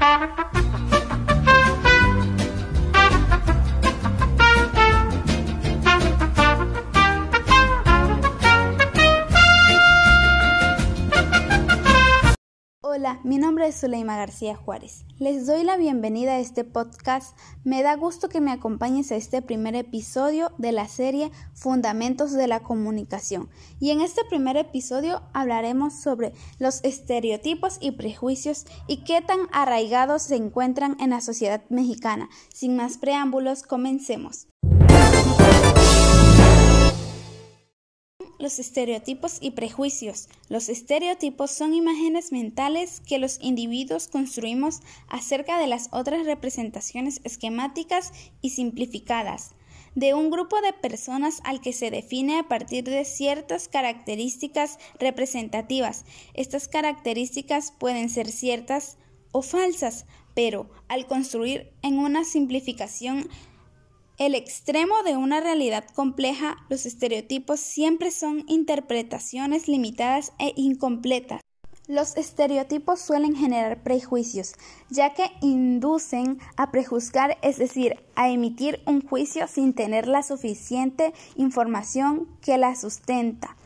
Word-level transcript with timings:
Música 0.00 0.47
Mi 13.24 13.38
nombre 13.38 13.66
es 13.66 13.80
Zuleima 13.80 14.16
García 14.16 14.54
Juárez. 14.54 15.04
Les 15.18 15.46
doy 15.46 15.64
la 15.64 15.76
bienvenida 15.76 16.32
a 16.32 16.40
este 16.40 16.64
podcast. 16.64 17.36
Me 17.64 17.82
da 17.82 17.96
gusto 17.96 18.28
que 18.28 18.40
me 18.40 18.52
acompañes 18.52 19.10
a 19.10 19.16
este 19.16 19.40
primer 19.40 19.74
episodio 19.76 20.52
de 20.58 20.72
la 20.72 20.88
serie 20.88 21.30
Fundamentos 21.54 22.32
de 22.32 22.46
la 22.46 22.60
Comunicación. 22.60 23.48
Y 23.80 23.90
en 23.90 24.02
este 24.02 24.24
primer 24.28 24.56
episodio 24.56 25.22
hablaremos 25.32 25.94
sobre 25.94 26.32
los 26.58 26.84
estereotipos 26.84 27.78
y 27.80 27.92
prejuicios 27.92 28.66
y 28.86 29.04
qué 29.04 29.22
tan 29.22 29.40
arraigados 29.52 30.22
se 30.22 30.36
encuentran 30.36 30.96
en 31.00 31.10
la 31.10 31.20
sociedad 31.20 31.62
mexicana. 31.70 32.28
Sin 32.52 32.76
más 32.76 32.98
preámbulos, 32.98 33.62
comencemos. 33.62 34.48
Los 38.38 38.58
estereotipos 38.58 39.38
y 39.40 39.52
prejuicios. 39.52 40.28
Los 40.48 40.68
estereotipos 40.68 41.50
son 41.50 41.74
imágenes 41.74 42.32
mentales 42.32 43.00
que 43.00 43.18
los 43.18 43.38
individuos 43.40 44.08
construimos 44.08 44.80
acerca 45.08 45.58
de 45.58 45.66
las 45.66 45.88
otras 45.92 46.24
representaciones 46.26 47.20
esquemáticas 47.24 48.12
y 48.40 48.50
simplificadas 48.50 49.52
de 49.94 50.14
un 50.14 50.30
grupo 50.30 50.60
de 50.60 50.72
personas 50.72 51.40
al 51.44 51.60
que 51.60 51.72
se 51.72 51.90
define 51.90 52.38
a 52.38 52.46
partir 52.46 52.84
de 52.84 53.04
ciertas 53.04 53.66
características 53.66 54.78
representativas. 55.00 56.04
Estas 56.34 56.68
características 56.68 57.72
pueden 57.72 58.08
ser 58.08 58.28
ciertas 58.30 58.96
o 59.32 59.42
falsas, 59.42 60.06
pero 60.34 60.70
al 60.86 61.06
construir 61.06 61.72
en 61.82 61.98
una 61.98 62.24
simplificación 62.24 63.28
el 64.18 64.34
extremo 64.34 65.02
de 65.04 65.16
una 65.16 65.40
realidad 65.40 65.84
compleja, 65.94 66.56
los 66.68 66.86
estereotipos 66.86 67.60
siempre 67.60 68.10
son 68.10 68.44
interpretaciones 68.48 69.68
limitadas 69.68 70.32
e 70.40 70.52
incompletas. 70.56 71.40
Los 71.86 72.16
estereotipos 72.16 73.00
suelen 73.00 73.36
generar 73.36 73.82
prejuicios, 73.84 74.54
ya 74.90 75.14
que 75.14 75.30
inducen 75.40 76.38
a 76.56 76.70
prejuzgar, 76.72 77.38
es 77.42 77.58
decir, 77.58 78.04
a 78.16 78.28
emitir 78.28 78.82
un 78.86 79.06
juicio 79.06 79.46
sin 79.46 79.72
tener 79.72 80.08
la 80.08 80.24
suficiente 80.24 81.14
información 81.36 82.28
que 82.42 82.58
la 82.58 82.74
sustenta. 82.74 83.56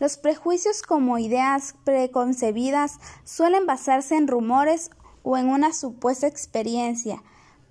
Los 0.00 0.16
prejuicios 0.16 0.82
como 0.82 1.18
ideas 1.18 1.76
preconcebidas 1.84 2.98
suelen 3.24 3.66
basarse 3.66 4.16
en 4.16 4.26
rumores 4.26 4.90
o 5.22 5.36
en 5.36 5.48
una 5.48 5.72
supuesta 5.72 6.26
experiencia, 6.26 7.22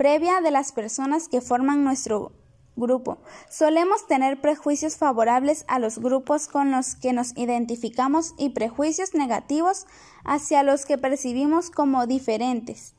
previa 0.02 0.42
de 0.42 0.50
las 0.50 0.72
personas 0.72 1.28
que 1.28 1.42
forman 1.42 1.84
nuestro 1.84 2.32
grupo. 2.76 3.20
Solemos 3.52 4.08
tener 4.08 4.42
prejuicios 4.42 4.98
favorables 4.98 5.64
a 5.68 5.78
los 5.78 6.00
grupos 6.00 6.48
con 6.48 6.72
los 6.72 6.96
que 6.96 7.14
nos 7.14 7.38
identificamos 7.38 8.34
y 8.40 8.50
prejuicios 8.50 9.14
negativos 9.14 9.86
hacia 10.24 10.64
los 10.64 10.88
que 10.88 10.98
percibimos 10.98 11.70
como 11.70 12.08
diferentes. 12.08 12.96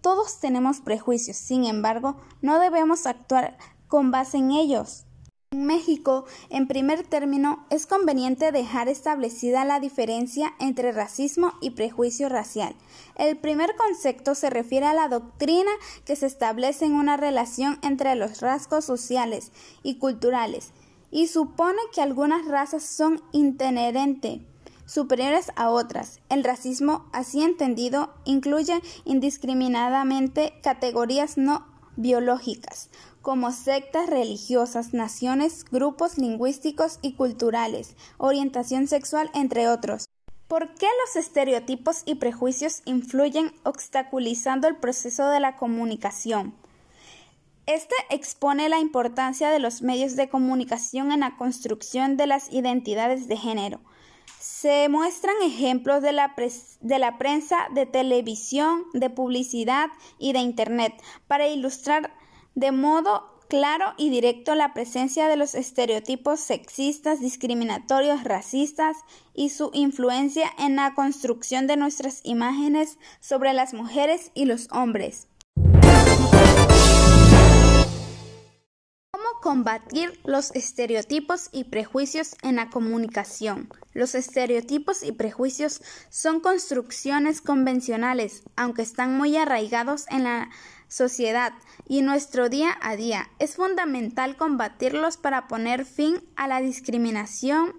Todos 0.00 0.40
tenemos 0.40 0.80
prejuicios, 0.80 1.36
sin 1.36 1.66
embargo, 1.66 2.16
no 2.40 2.58
debemos 2.58 3.04
actuar 3.04 3.58
con 3.86 4.10
base 4.10 4.38
en 4.38 4.52
ellos. 4.52 5.04
En 5.52 5.64
México, 5.64 6.24
en 6.50 6.66
primer 6.66 7.06
término, 7.06 7.64
es 7.70 7.86
conveniente 7.86 8.50
dejar 8.50 8.88
establecida 8.88 9.64
la 9.64 9.78
diferencia 9.78 10.52
entre 10.58 10.90
racismo 10.90 11.52
y 11.60 11.70
prejuicio 11.70 12.28
racial. 12.28 12.74
El 13.14 13.36
primer 13.36 13.76
concepto 13.76 14.34
se 14.34 14.50
refiere 14.50 14.86
a 14.86 14.94
la 14.94 15.06
doctrina 15.06 15.70
que 16.04 16.16
se 16.16 16.26
establece 16.26 16.84
en 16.84 16.94
una 16.94 17.16
relación 17.16 17.78
entre 17.82 18.16
los 18.16 18.40
rasgos 18.40 18.84
sociales 18.84 19.52
y 19.84 19.98
culturales 19.98 20.72
y 21.12 21.28
supone 21.28 21.78
que 21.94 22.02
algunas 22.02 22.44
razas 22.46 22.82
son 22.82 23.22
inherentemente 23.30 24.44
superiores 24.84 25.52
a 25.54 25.70
otras. 25.70 26.20
El 26.28 26.42
racismo, 26.42 27.06
así 27.12 27.42
entendido, 27.42 28.14
incluye 28.24 28.80
indiscriminadamente 29.04 30.54
categorías 30.62 31.38
no 31.38 31.75
biológicas, 31.96 32.90
como 33.22 33.52
sectas 33.52 34.08
religiosas, 34.08 34.94
naciones, 34.94 35.64
grupos 35.64 36.18
lingüísticos 36.18 36.98
y 37.02 37.14
culturales, 37.14 37.96
orientación 38.18 38.86
sexual, 38.86 39.30
entre 39.34 39.68
otros. 39.68 40.06
¿Por 40.48 40.74
qué 40.74 40.86
los 41.04 41.16
estereotipos 41.16 42.02
y 42.06 42.14
prejuicios 42.16 42.82
influyen 42.84 43.52
obstaculizando 43.64 44.68
el 44.68 44.76
proceso 44.76 45.26
de 45.28 45.40
la 45.40 45.56
comunicación? 45.56 46.54
Este 47.66 47.96
expone 48.10 48.68
la 48.68 48.78
importancia 48.78 49.50
de 49.50 49.58
los 49.58 49.82
medios 49.82 50.14
de 50.14 50.28
comunicación 50.28 51.10
en 51.10 51.20
la 51.20 51.36
construcción 51.36 52.16
de 52.16 52.28
las 52.28 52.52
identidades 52.52 53.26
de 53.26 53.36
género. 53.36 53.80
Se 54.58 54.88
muestran 54.88 55.34
ejemplos 55.42 56.00
de 56.00 56.12
la, 56.12 56.34
de 56.80 56.98
la 56.98 57.18
prensa, 57.18 57.68
de 57.74 57.84
televisión, 57.84 58.84
de 58.94 59.10
publicidad 59.10 59.90
y 60.18 60.32
de 60.32 60.38
Internet 60.38 60.94
para 61.26 61.46
ilustrar 61.46 62.16
de 62.54 62.72
modo 62.72 63.38
claro 63.50 63.92
y 63.98 64.08
directo 64.08 64.54
la 64.54 64.72
presencia 64.72 65.28
de 65.28 65.36
los 65.36 65.54
estereotipos 65.54 66.40
sexistas, 66.40 67.20
discriminatorios, 67.20 68.24
racistas 68.24 68.96
y 69.34 69.50
su 69.50 69.70
influencia 69.74 70.50
en 70.56 70.76
la 70.76 70.94
construcción 70.94 71.66
de 71.66 71.76
nuestras 71.76 72.22
imágenes 72.24 72.98
sobre 73.20 73.52
las 73.52 73.74
mujeres 73.74 74.30
y 74.32 74.46
los 74.46 74.68
hombres. 74.72 75.28
Combatir 79.46 80.18
los 80.24 80.50
estereotipos 80.56 81.50
y 81.52 81.62
prejuicios 81.62 82.34
en 82.42 82.56
la 82.56 82.68
comunicación? 82.68 83.68
Los 83.92 84.16
estereotipos 84.16 85.04
y 85.04 85.12
prejuicios 85.12 85.82
son 86.10 86.40
construcciones 86.40 87.42
convencionales, 87.42 88.42
aunque 88.56 88.82
están 88.82 89.16
muy 89.16 89.36
arraigados 89.36 90.06
en 90.10 90.24
la 90.24 90.50
sociedad 90.88 91.52
y 91.86 92.02
nuestro 92.02 92.48
día 92.48 92.76
a 92.82 92.96
día. 92.96 93.30
Es 93.38 93.54
fundamental 93.54 94.36
combatirlos 94.36 95.16
para 95.16 95.46
poner 95.46 95.84
fin 95.84 96.16
a 96.34 96.48
la 96.48 96.60
discriminación. 96.60 97.72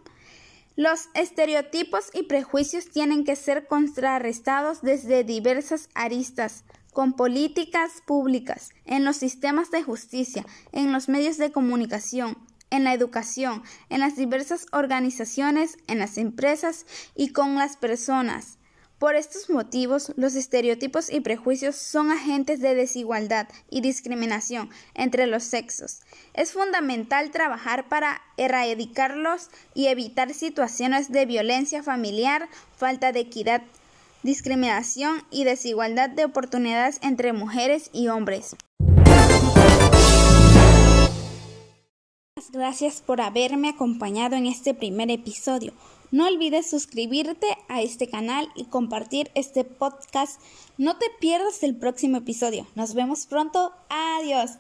Los 0.78 1.10
estereotipos 1.16 2.12
y 2.14 2.24
prejuicios 2.24 2.90
tienen 2.90 3.26
que 3.26 3.36
ser 3.36 3.68
contrarrestados 3.68 4.82
desde 4.84 5.26
diversas 5.26 5.90
aristas, 5.96 6.64
con 6.98 7.14
políticas 7.14 8.02
públicas, 8.04 8.72
en 8.86 9.06
los 9.06 9.18
sistemas 9.18 9.70
de 9.70 9.84
justicia, 9.84 10.44
en 10.72 10.92
los 10.92 11.10
medios 11.10 11.38
de 11.38 11.52
comunicación, 11.52 12.40
en 12.72 12.86
la 12.86 12.92
educación, 12.92 13.62
en 13.90 14.00
las 14.00 14.16
diversas 14.16 14.66
organizaciones, 14.72 15.78
en 15.86 16.00
las 16.00 16.18
empresas 16.18 16.88
y 17.14 17.34
con 17.34 17.54
las 17.54 17.78
personas. 17.78 18.58
Por 18.98 19.16
estos 19.16 19.52
motivos, 19.52 20.12
los 20.16 20.34
estereotipos 20.34 21.12
y 21.12 21.20
prejuicios 21.20 21.76
son 21.76 22.10
agentes 22.10 22.62
de 22.62 22.74
desigualdad 22.74 23.48
y 23.70 23.82
discriminación 23.82 24.72
entre 24.96 25.28
los 25.28 25.44
sexos. 25.44 26.00
Es 26.34 26.54
fundamental 26.54 27.30
trabajar 27.30 27.90
para 27.90 28.24
erradicarlos 28.38 29.52
y 29.76 29.86
evitar 29.86 30.34
situaciones 30.34 31.12
de 31.12 31.28
violencia 31.28 31.84
familiar, 31.84 32.50
falta 32.76 33.12
de 33.12 33.20
equidad, 33.20 33.62
discriminación 34.24 35.24
y 35.32 35.44
desigualdad 35.44 36.10
de 36.10 36.26
oportunidades 36.26 37.00
entre 37.02 37.34
mujeres 37.34 37.90
y 37.94 38.08
hombres. 38.08 38.56
Gracias 42.52 43.02
por 43.02 43.22
haberme 43.22 43.70
acompañado 43.70 44.36
en 44.36 44.46
este 44.46 44.74
primer 44.74 45.12
episodio. 45.12 45.74
No 46.12 46.26
olvides 46.28 46.70
suscribirte 46.70 47.48
a 47.68 47.82
este 47.82 48.10
canal 48.10 48.50
y 48.56 48.66
compartir 48.66 49.30
este 49.36 49.64
podcast. 49.64 50.42
No 50.78 50.98
te 50.98 51.08
pierdas 51.20 51.62
el 51.64 51.76
próximo 51.76 52.18
episodio. 52.18 52.66
Nos 52.76 52.94
vemos 52.94 53.26
pronto. 53.28 53.74
Adiós. 53.90 54.52